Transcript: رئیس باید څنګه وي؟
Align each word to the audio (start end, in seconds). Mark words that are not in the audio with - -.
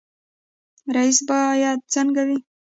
رئیس 0.95 1.19
باید 1.29 1.79
څنګه 1.93 2.21
وي؟ 2.27 2.37